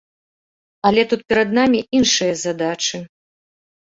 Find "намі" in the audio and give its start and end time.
1.57-1.79